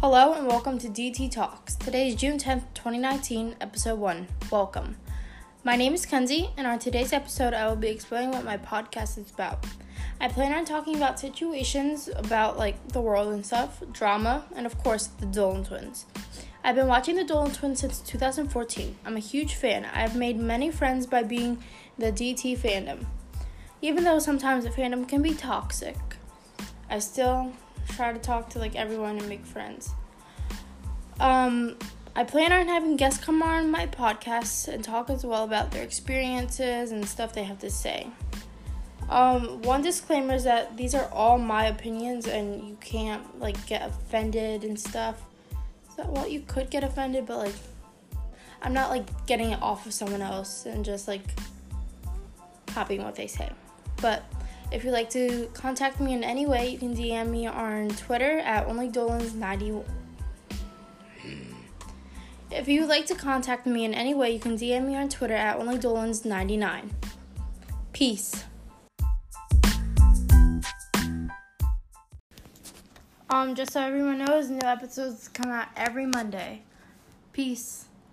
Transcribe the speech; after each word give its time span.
Hello 0.00 0.32
and 0.32 0.46
welcome 0.46 0.78
to 0.78 0.86
DT 0.86 1.28
Talks. 1.28 1.74
Today 1.74 2.06
is 2.06 2.14
June 2.14 2.38
10th, 2.38 2.72
2019, 2.72 3.56
episode 3.60 3.98
1. 3.98 4.28
Welcome. 4.48 4.96
My 5.64 5.74
name 5.74 5.92
is 5.92 6.06
Kenzie, 6.06 6.50
and 6.56 6.68
on 6.68 6.78
today's 6.78 7.12
episode, 7.12 7.52
I 7.52 7.66
will 7.66 7.74
be 7.74 7.88
explaining 7.88 8.30
what 8.30 8.44
my 8.44 8.58
podcast 8.58 9.18
is 9.18 9.32
about. 9.32 9.66
I 10.20 10.28
plan 10.28 10.52
on 10.52 10.64
talking 10.64 10.94
about 10.94 11.18
situations 11.18 12.08
about 12.14 12.56
like 12.56 12.76
the 12.90 13.00
world 13.00 13.32
and 13.32 13.44
stuff, 13.44 13.82
drama, 13.90 14.44
and 14.54 14.66
of 14.66 14.78
course, 14.78 15.08
the 15.08 15.26
Dolan 15.26 15.64
twins. 15.64 16.06
I've 16.62 16.76
been 16.76 16.86
watching 16.86 17.16
the 17.16 17.24
Dolan 17.24 17.50
twins 17.50 17.80
since 17.80 17.98
2014. 17.98 18.98
I'm 19.04 19.16
a 19.16 19.20
huge 19.20 19.56
fan. 19.56 19.84
I've 19.84 20.14
made 20.14 20.38
many 20.38 20.70
friends 20.70 21.08
by 21.08 21.24
being 21.24 21.58
the 21.98 22.12
DT 22.12 22.56
fandom. 22.56 23.04
Even 23.82 24.04
though 24.04 24.20
sometimes 24.20 24.62
the 24.62 24.70
fandom 24.70 25.08
can 25.08 25.22
be 25.22 25.34
toxic, 25.34 25.96
I 26.88 27.00
still 27.00 27.52
try 27.88 28.12
to 28.12 28.18
talk 28.18 28.50
to 28.50 28.58
like 28.58 28.76
everyone 28.76 29.18
and 29.18 29.28
make 29.28 29.44
friends. 29.44 29.90
Um, 31.20 31.76
I 32.14 32.24
plan 32.24 32.52
on 32.52 32.68
having 32.68 32.96
guests 32.96 33.22
come 33.22 33.42
on 33.42 33.70
my 33.70 33.86
podcast 33.86 34.68
and 34.68 34.82
talk 34.82 35.10
as 35.10 35.24
well 35.24 35.44
about 35.44 35.70
their 35.70 35.82
experiences 35.82 36.90
and 36.90 37.06
stuff 37.06 37.32
they 37.32 37.44
have 37.44 37.58
to 37.60 37.70
say. 37.70 38.08
Um, 39.08 39.62
one 39.62 39.82
disclaimer 39.82 40.34
is 40.34 40.44
that 40.44 40.76
these 40.76 40.94
are 40.94 41.08
all 41.12 41.38
my 41.38 41.66
opinions 41.66 42.26
and 42.26 42.62
you 42.68 42.76
can't 42.80 43.40
like 43.40 43.66
get 43.66 43.88
offended 43.88 44.64
and 44.64 44.78
stuff. 44.78 45.22
So, 45.96 46.06
well, 46.08 46.28
you 46.28 46.40
could 46.40 46.70
get 46.70 46.84
offended, 46.84 47.26
but 47.26 47.38
like, 47.38 47.54
I'm 48.62 48.72
not 48.72 48.90
like 48.90 49.26
getting 49.26 49.52
it 49.52 49.62
off 49.62 49.86
of 49.86 49.94
someone 49.94 50.20
else 50.20 50.66
and 50.66 50.84
just 50.84 51.08
like 51.08 51.22
copying 52.66 53.02
what 53.02 53.14
they 53.14 53.26
say. 53.26 53.50
But 54.02 54.24
if 54.70 54.84
you'd 54.84 54.92
like 54.92 55.10
to 55.10 55.48
contact 55.54 55.98
me 56.00 56.12
in 56.12 56.22
any 56.22 56.46
way, 56.46 56.68
you 56.68 56.78
can 56.78 56.94
DM 56.94 57.30
me 57.30 57.46
on 57.46 57.88
Twitter 57.88 58.38
at 58.40 58.68
onlydolans91. 58.68 59.84
If 62.50 62.66
you 62.66 62.80
would 62.80 62.88
like 62.88 63.06
to 63.06 63.14
contact 63.14 63.66
me 63.66 63.84
in 63.84 63.92
any 63.94 64.14
way, 64.14 64.30
you 64.30 64.38
can 64.38 64.56
DM 64.56 64.86
me 64.86 64.96
on 64.96 65.08
Twitter 65.08 65.34
at 65.34 65.58
onlydolans99. 65.58 66.90
Peace. 67.92 68.44
Um, 73.30 73.54
just 73.54 73.72
so 73.72 73.82
everyone 73.82 74.24
knows, 74.24 74.48
new 74.48 74.60
episodes 74.62 75.28
come 75.28 75.50
out 75.50 75.68
every 75.76 76.06
Monday. 76.06 76.62
Peace. 77.32 77.87